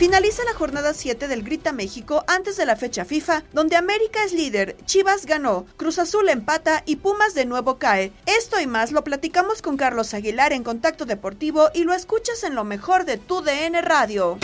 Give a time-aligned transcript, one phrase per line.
[0.00, 4.32] Finaliza la jornada 7 del Grita México antes de la fecha FIFA, donde América es
[4.32, 8.10] líder, Chivas ganó, Cruz Azul empata y Pumas de nuevo cae.
[8.24, 12.54] Esto y más lo platicamos con Carlos Aguilar en Contacto Deportivo y lo escuchas en
[12.54, 14.38] lo mejor de tu DN Radio.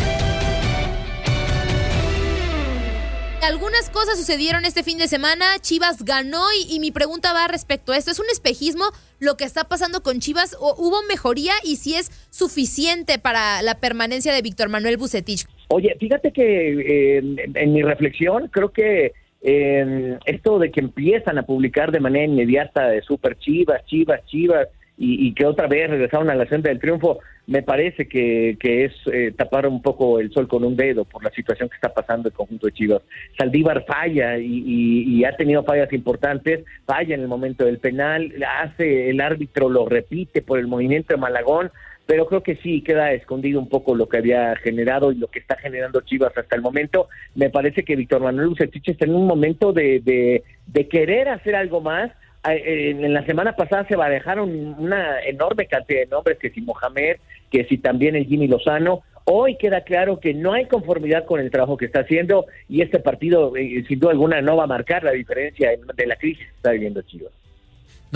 [3.46, 7.96] Algunas cosas sucedieron este fin de semana, Chivas ganó y, mi pregunta va respecto a
[7.96, 8.10] esto.
[8.10, 8.86] ¿Es un espejismo
[9.20, 13.76] lo que está pasando con Chivas o hubo mejoría y si es suficiente para la
[13.76, 15.46] permanencia de Víctor Manuel Bucetich?
[15.68, 17.22] Oye, fíjate que eh,
[17.54, 19.12] en mi reflexión creo que
[19.42, 24.66] eh, esto de que empiezan a publicar de manera inmediata de Super Chivas, Chivas, Chivas,
[24.98, 28.92] y, que otra vez regresaron a la senda del triunfo, me parece que, que es
[29.12, 32.28] eh, tapar un poco el sol con un dedo por la situación que está pasando
[32.28, 33.02] el conjunto de Chivas.
[33.38, 39.10] Saldívar falla y, y, ha tenido fallas importantes, falla en el momento del penal, hace
[39.10, 41.70] el árbitro lo repite por el movimiento de Malagón,
[42.06, 45.40] pero creo que sí queda escondido un poco lo que había generado y lo que
[45.40, 47.08] está generando Chivas hasta el momento.
[47.34, 51.56] Me parece que Víctor Manuel Bucetich está en un momento de, de, de querer hacer
[51.56, 52.12] algo más,
[52.54, 57.16] en la semana pasada se barajaron una enorme cantidad de nombres, que si Mohamed,
[57.50, 59.02] que si también el Jimmy Lozano.
[59.24, 63.00] Hoy queda claro que no hay conformidad con el trabajo que está haciendo y este
[63.00, 66.54] partido, eh, sin duda alguna, no va a marcar la diferencia de la crisis que
[66.54, 67.32] está viviendo Chivas.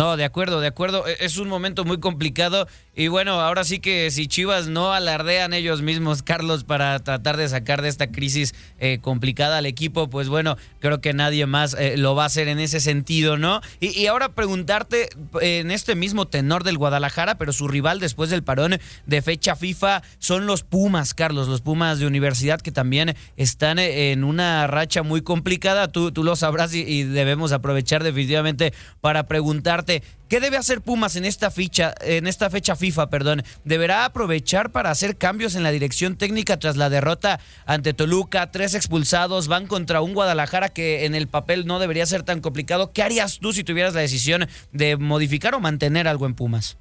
[0.01, 1.07] No, de acuerdo, de acuerdo.
[1.07, 2.67] E, es un momento muy complicado
[2.97, 7.47] y bueno, ahora sí que si Chivas no alardean ellos mismos, Carlos, para tratar de
[7.49, 11.99] sacar de esta crisis eh, complicada al equipo, pues bueno, creo que nadie más eh,
[11.99, 13.61] lo va a hacer en ese sentido, ¿no?
[13.79, 15.11] Y, ahora preguntarte
[15.43, 20.03] en este mismo tenor del Guadalajara, pero su rival después del parón de fecha FIFA
[20.19, 25.21] son los Pumas, Carlos, los Pumas de universidad que también están en una racha muy
[25.21, 25.89] complicada.
[25.89, 29.90] Tú, tú lo sabrás y debemos aprovechar definitivamente para preguntarte
[30.29, 31.53] ¿Qué debe hacer Pumas en esta
[32.03, 33.43] en esta fecha FIFA, perdón?
[33.65, 38.51] ¿Deberá aprovechar para hacer cambios en la dirección técnica tras la derrota ante Toluca?
[38.53, 42.93] Tres expulsados, van contra un Guadalajara que en el papel no debería ser tan complicado.
[42.93, 46.79] ¿Qué harías tú si tuvieras la decisión de modificar o mantener algo en Pumas?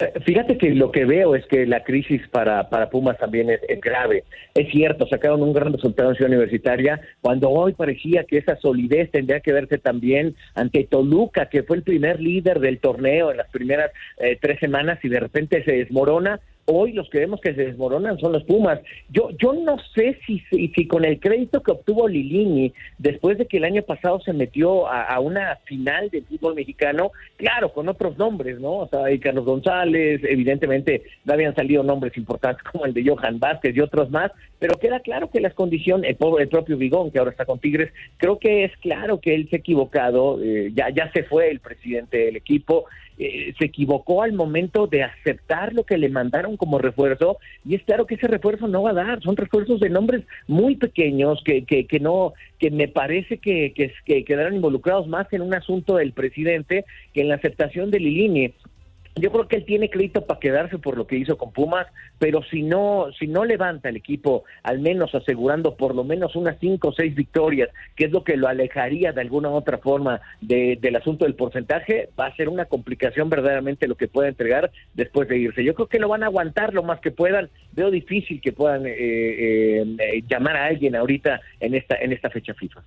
[0.00, 3.60] Eh, fíjate que lo que veo es que la crisis para, para Pumas también es,
[3.80, 4.24] grave.
[4.54, 9.10] Es cierto, sacaron un gran resultado en Ciudad Universitaria, cuando hoy parecía que esa solidez
[9.10, 13.48] tendría que verse también ante Toluca, que fue el primer líder del torneo en las
[13.50, 17.66] primeras eh, tres semanas y de repente se desmorona hoy los que vemos que se
[17.66, 18.80] desmoronan son los Pumas.
[19.10, 23.58] Yo, yo no sé si, si, con el crédito que obtuvo Lilini después de que
[23.58, 28.60] el año pasado se metió a, una final del fútbol mexicano, claro, con otros nombres,
[28.60, 28.78] ¿no?
[28.78, 33.76] O sea, Carlos González, evidentemente no habían salido nombres importantes como el de Johan Vázquez
[33.76, 37.30] y otros más, pero queda claro que las condiciones, el, el propio Vigón, que ahora
[37.30, 41.10] está con Tigres, creo que es claro que él se ha equivocado, eh, ya, ya
[41.12, 42.86] se fue el presidente del equipo,
[43.18, 47.82] eh, se equivocó al momento de aceptar lo que le mandaron como refuerzo y es
[47.84, 51.64] claro que ese refuerzo no va a dar, son refuerzos de nombres muy pequeños que,
[51.64, 55.96] que, que no, que me parece que, que, que quedaron involucrados más en un asunto
[55.96, 58.52] del presidente que en la aceptación de Lilini
[59.16, 61.86] yo creo que él tiene crédito para quedarse por lo que hizo con Pumas,
[62.18, 66.58] pero si no, si no levanta el equipo, al menos asegurando por lo menos unas
[66.58, 70.20] cinco o seis victorias, que es lo que lo alejaría de alguna u otra forma
[70.40, 74.72] de, del asunto del porcentaje, va a ser una complicación verdaderamente lo que pueda entregar
[74.94, 75.62] después de irse.
[75.62, 77.50] Yo creo que lo van a aguantar lo más que puedan.
[77.72, 82.54] Veo difícil que puedan eh, eh, llamar a alguien ahorita en esta en esta fecha
[82.54, 82.82] FIFA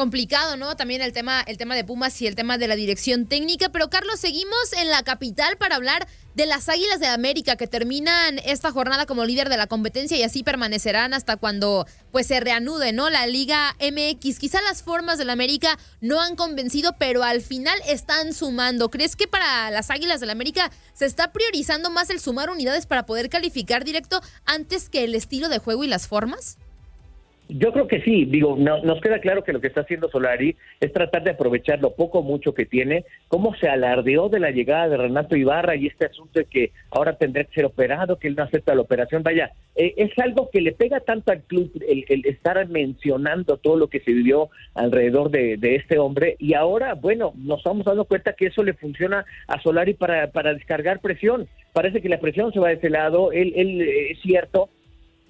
[0.00, 0.76] complicado, ¿no?
[0.76, 3.68] También el tema, el tema de Pumas y el tema de la dirección técnica.
[3.68, 8.38] Pero Carlos, seguimos en la capital para hablar de las Águilas de América que terminan
[8.46, 12.94] esta jornada como líder de la competencia y así permanecerán hasta cuando pues se reanude,
[12.94, 13.10] ¿no?
[13.10, 14.38] La Liga MX.
[14.38, 18.90] Quizá las formas del América no han convencido, pero al final están sumando.
[18.90, 23.04] ¿Crees que para las Águilas del América se está priorizando más el sumar unidades para
[23.04, 26.56] poder calificar directo antes que el estilo de juego y las formas?
[27.52, 30.56] Yo creo que sí, digo, no, nos queda claro que lo que está haciendo Solari
[30.78, 34.52] es tratar de aprovechar lo poco o mucho que tiene, cómo se alardeó de la
[34.52, 38.28] llegada de Renato Ibarra y este asunto de que ahora tendrá que ser operado, que
[38.28, 41.72] él no acepta la operación, vaya, eh, es algo que le pega tanto al club
[41.88, 46.94] el, el, estar mencionando todo lo que se vivió alrededor de, este hombre y ahora,
[46.94, 51.48] bueno, nos estamos dando cuenta que eso le funciona a Solari para, para descargar presión,
[51.72, 54.68] parece que la presión se va de ese lado, él, él eh, es cierto,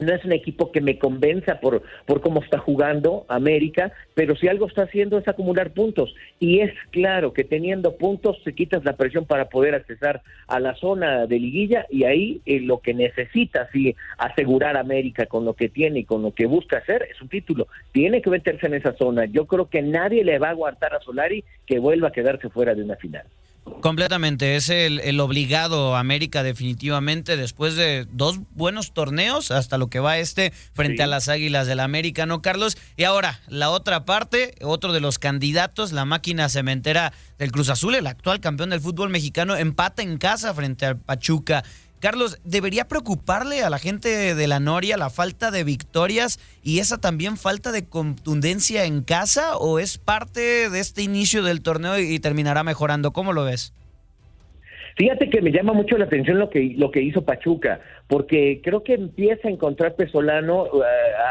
[0.01, 4.49] no es un equipo que me convenza por, por cómo está jugando América, pero si
[4.49, 6.15] algo está haciendo es acumular puntos.
[6.39, 10.75] Y es claro que teniendo puntos se quitas la presión para poder accesar a la
[10.75, 15.69] zona de liguilla y ahí eh, lo que necesita sí asegurar América con lo que
[15.69, 17.69] tiene y con lo que busca hacer es un título.
[17.93, 19.27] Tiene que meterse en esa zona.
[19.27, 22.75] Yo creo que nadie le va a aguantar a Solari que vuelva a quedarse fuera
[22.75, 23.25] de una final.
[23.81, 30.19] Completamente, es el, obligado América definitivamente después de dos buenos torneos hasta lo que va
[30.19, 32.77] este frente a las Águilas del América, ¿no, Carlos?
[32.97, 37.95] Y ahora, la otra parte, otro de los candidatos, la máquina cementera del Cruz Azul,
[37.95, 41.65] el actual campeón del fútbol mexicano, empata en casa frente al Pachuca.
[42.01, 46.99] Carlos, ¿debería preocuparle a la gente de la Noria la falta de victorias y esa
[46.99, 52.19] también falta de contundencia en casa o es parte de este inicio del torneo y
[52.19, 53.13] terminará mejorando?
[53.13, 53.75] ¿Cómo lo ves?
[54.97, 57.81] Fíjate que me llama mucho la atención lo que, lo que hizo Pachuca,
[58.11, 60.81] porque creo que empieza a encontrar Pesolano eh,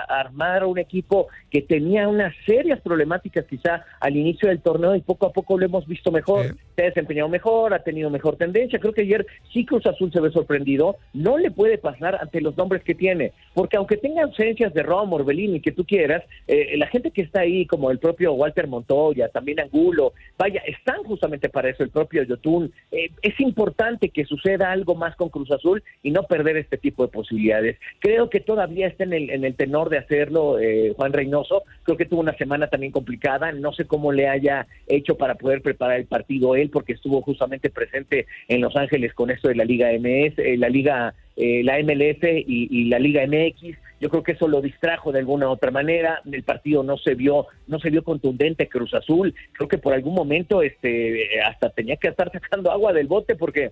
[0.08, 5.02] a armar un equipo que tenía unas serias problemáticas quizá al inicio del torneo y
[5.02, 6.56] poco a poco lo hemos visto mejor.
[6.78, 8.80] Se ha desempeñado mejor, ha tenido mejor tendencia.
[8.80, 10.96] Creo que ayer sí Cruz Azul se ve sorprendido.
[11.12, 15.18] No le puede pasar ante los nombres que tiene, porque aunque tenga ausencias de Romo,
[15.18, 19.28] Orbelín que tú quieras, eh, la gente que está ahí, como el propio Walter Montoya,
[19.28, 22.72] también Angulo, vaya, están justamente para eso, el propio Yotun.
[22.94, 27.04] Eh, es importante que suceda algo más con Cruz Azul y no perder este tipo
[27.04, 27.78] de posibilidades.
[27.98, 31.64] Creo que todavía está en el, en el tenor de hacerlo eh, Juan Reynoso.
[31.82, 33.52] Creo que tuvo una semana también complicada.
[33.52, 37.72] No sé cómo le haya hecho para poder preparar el partido él, porque estuvo justamente
[37.72, 41.80] presente en Los Ángeles con esto de la Liga MS, eh, la Liga, eh, la
[41.80, 45.52] MLS y, y la Liga MX yo creo que eso lo distrajo de alguna u
[45.52, 49.78] otra manera el partido no se vio no se vio contundente Cruz Azul creo que
[49.78, 53.72] por algún momento este hasta tenía que estar sacando agua del bote porque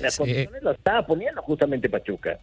[0.00, 2.38] las condiciones lo estaba poniendo justamente Pachuca.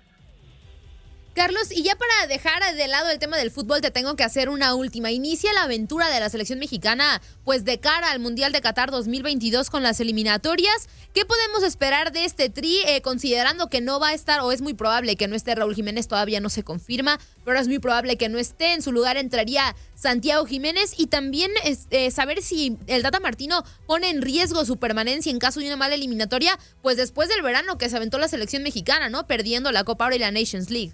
[1.33, 4.50] Carlos, y ya para dejar de lado el tema del fútbol, te tengo que hacer
[4.50, 5.09] una última.
[5.09, 9.71] Inicia la aventura de la selección mexicana, pues de cara al Mundial de Qatar 2022
[9.71, 10.88] con las eliminatorias.
[11.12, 14.61] ¿Qué podemos esperar de este tri, eh, considerando que no va a estar, o es
[14.61, 18.16] muy probable que no esté Raúl Jiménez, todavía no se confirma, pero es muy probable
[18.16, 18.73] que no esté.
[18.73, 24.11] En su lugar entraría Santiago Jiménez y también eh, saber si el Data Martino pone
[24.11, 27.90] en riesgo su permanencia en caso de una mala eliminatoria, pues después del verano que
[27.90, 29.25] se aventó la selección mexicana, ¿no?
[29.25, 30.94] Perdiendo la Copa Oro y la Nations League.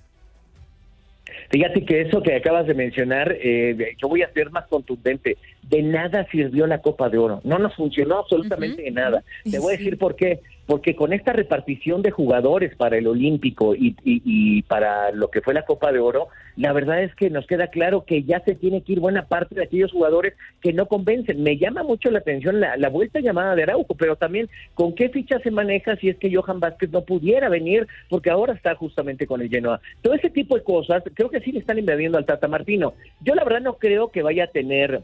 [1.50, 5.38] Fíjate que eso que acabas de mencionar, eh, yo voy a ser más contundente.
[5.64, 7.42] De nada sirvió la Copa de Oro.
[7.44, 9.24] No nos funcionó absolutamente de nada.
[9.50, 10.40] Te voy a decir por qué
[10.70, 15.66] porque con esta repartición de jugadores para el Olímpico y, para lo que fue la
[15.66, 18.92] Copa de Oro, la verdad es que nos queda claro que ya se tiene que
[18.92, 21.42] ir buena parte de aquellos jugadores que no convencen.
[21.42, 25.10] Me llama mucho la atención la, la vuelta llamada de Araujo, pero también con qué
[25.10, 29.26] ficha se maneja si es que Johan Vázquez no pudiera venir, porque ahora está justamente
[29.26, 29.82] con el Genoa.
[30.04, 32.94] Todo ese tipo de cosas, creo que sí le están invadiendo al Tata Martino.
[33.22, 35.02] Yo la verdad no creo que vaya a tener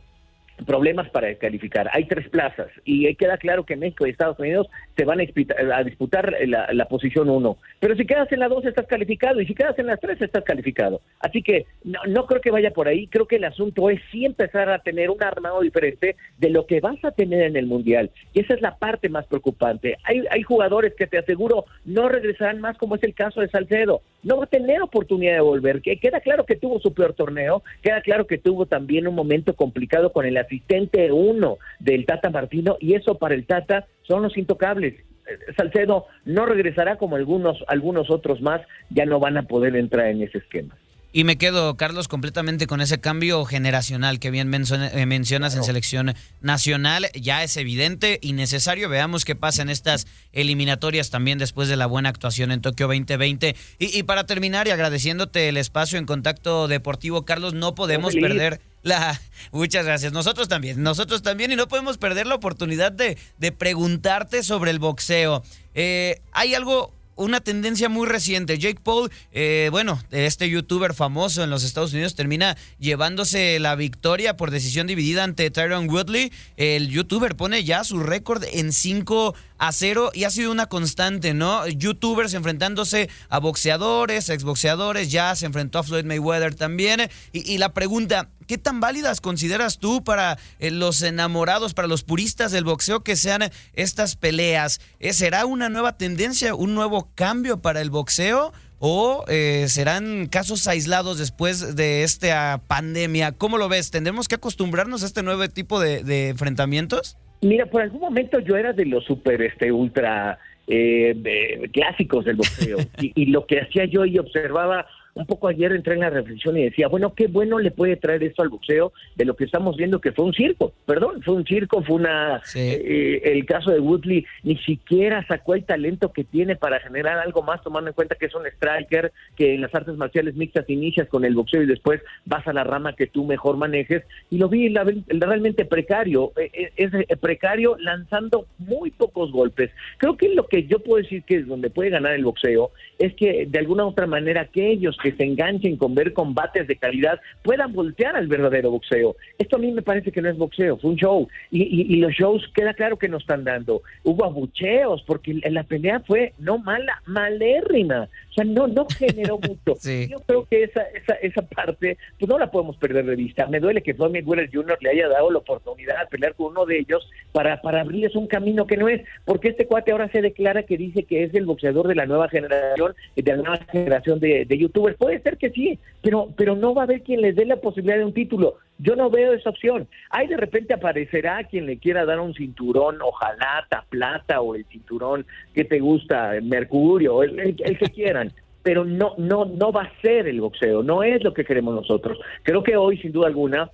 [0.65, 1.89] problemas para calificar.
[1.93, 6.35] Hay tres plazas y queda claro que México y Estados Unidos se van a, disputar
[6.45, 7.57] la, posición uno.
[7.79, 10.43] Pero si quedas en la dos estás calificado y si quedas en las tres estás
[10.43, 11.01] calificado.
[11.19, 13.07] Así que no, no creo que vaya por ahí.
[13.07, 16.79] Creo que el asunto es sí empezar a tener un armado diferente de lo que
[16.79, 18.11] vas a tener en el Mundial.
[18.33, 19.97] Y esa es la parte más preocupante.
[20.03, 24.01] Hay, hay jugadores que te aseguro no regresarán más como es el caso de Salcedo.
[24.23, 25.81] No va a tener oportunidad de volver.
[25.81, 29.55] Que queda claro que tuvo su peor torneo, queda claro que tuvo también un momento
[29.55, 34.37] complicado con el asistente uno del Tata Martino y eso para el Tata son los
[34.37, 34.95] intocables.
[35.27, 40.07] Eh, Salcedo no regresará como algunos algunos otros más, ya no van a poder entrar
[40.07, 40.75] en ese esquema.
[41.15, 46.13] Y me quedo, Carlos, completamente con ese cambio generacional que bien eh, mencionas en selección
[46.41, 47.07] nacional.
[47.13, 48.89] Ya es evidente y necesario.
[48.89, 53.55] Veamos qué pasa en estas eliminatorias también después de la buena actuación en Tokio 2020.
[53.79, 59.17] Y, para terminar y agradeciéndote el espacio en contacto deportivo, Carlos, no podemos perder la...
[59.53, 60.11] Muchas gracias.
[60.11, 64.79] Nosotros también, nosotros también y no podemos perder la oportunidad de, de preguntarte sobre el
[64.79, 65.43] boxeo.
[65.75, 68.57] Eh, hay algo una tendencia muy reciente.
[68.57, 74.37] Jake Paul, eh, bueno, este youtuber famoso en los Estados Unidos, termina llevándose la victoria
[74.37, 76.31] por decisión dividida ante Tyron Woodley.
[76.57, 81.33] El youtuber pone ya su récord en 5 a 0 y ha sido una constante,
[81.33, 81.67] ¿no?
[81.67, 87.09] Youtubers enfrentándose a boxeadores, exboxeadores, ya se enfrentó a Floyd Mayweather también.
[87.31, 92.51] Y, la pregunta, ¿qué tan válidas consideras tú para eh, los enamorados, para los puristas
[92.51, 94.79] del boxeo que sean estas peleas?
[94.99, 98.53] ¿Eh, ¿Será una nueva tendencia, un nuevo cambio para el boxeo?
[98.79, 103.31] ¿O eh, serán casos aislados después de esta pandemia?
[103.31, 103.89] ¿Cómo lo ves?
[103.89, 107.17] ¿Tendremos que acostumbrarnos a este nuevo tipo de enfrentamientos?
[107.41, 112.77] Mira, por algún momento yo era de los super, este, ultra eh, clásicos del boxeo.
[112.99, 116.57] y, y, lo que hacía yo y observaba un poco ayer entré en la reflexión
[116.57, 119.77] y decía, bueno, qué bueno le puede traer esto al boxeo de lo que estamos
[119.77, 123.79] viendo que fue un circo, perdón, fue un circo, fue una, eh, el caso de
[123.79, 128.15] Woodley ni siquiera sacó el talento que tiene para generar algo más, tomando en cuenta
[128.15, 131.67] que es un striker, que en las artes marciales mixtas inicias con el boxeo y
[131.67, 134.73] después vas a la rama que tú mejor manejes, y lo vi
[135.07, 139.71] realmente precario, eh, eh, es precario lanzando muy pocos golpes.
[139.97, 143.13] Creo que lo que yo puedo decir que es donde puede ganar el boxeo es
[143.13, 147.21] que de alguna u otra manera aquellos que se enganchen con ver combates de calidad
[147.43, 149.15] puedan voltear al verdadero boxeo.
[149.37, 151.27] Esto a mí me parece que no es boxeo, fue un show.
[151.51, 153.83] Y, los shows queda claro que nos están dando.
[154.03, 158.09] Hubo abucheos porque la pelea fue no mala, malérrima.
[158.31, 159.79] O sea, no, no generó mucho.
[160.09, 163.45] Yo creo que esa, esa, esa parte, pues no la podemos perder de vista.
[163.45, 164.77] Me duele que Floyd Mayweather Jr.
[164.81, 168.25] le haya dado la oportunidad de pelear con uno de ellos para, para abrirles un
[168.25, 171.45] camino que no es, porque este cuate ahora se declara que dice que es el
[171.45, 175.49] boxeador de la nueva generación, de la nueva generación de, de youtubers puede ser que
[175.49, 178.55] sí, pero, pero no va a haber quien les dé la posibilidad de un título.
[178.77, 179.87] Yo no veo esa opción.
[180.09, 185.25] Ahí de repente aparecerá quien le quiera dar un cinturón, ojalá, plata o el cinturón
[185.53, 188.31] que te gusta, mercurio, el, el, que quieran
[188.63, 192.17] pero no, no, no va a ser el boxeo, no es lo que queremos nosotros.
[192.41, 193.69] Creo que hoy, sin duda alguna,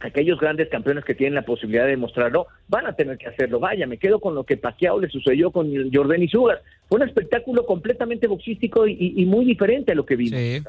[0.00, 3.60] aquellos grandes campeones que tienen la posibilidad de demostrarlo van a tener que hacerlo.
[3.60, 6.62] Vaya, me quedo con lo que Pacquiao le sucedió con Jordan y Sugar.
[6.88, 10.64] Fue un espectáculo completamente boxístico y, muy diferente a lo que vimos.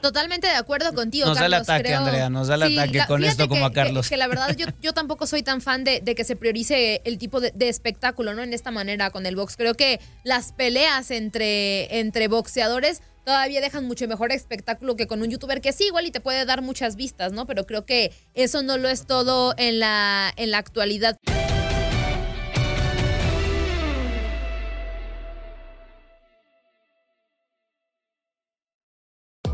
[0.00, 3.48] Totalmente de acuerdo contigo, nos da el ataque, Andrea, nos da el ataque con esto
[3.48, 4.08] como a Carlos.
[4.08, 7.40] Que, la verdad yo, yo tampoco soy tan fan de, que se priorice el tipo
[7.40, 8.42] de, espectáculo, ¿no?
[8.42, 9.56] En esta manera con el box.
[9.56, 15.30] Creo que las peleas entre, entre boxeadores todavía dejan mucho mejor espectáculo que con un
[15.30, 17.46] youtuber que sí, igual y te puede dar muchas vistas, ¿no?
[17.46, 21.16] Pero creo que eso no lo es todo en la, en la actualidad.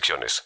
[0.00, 0.44] restricciones.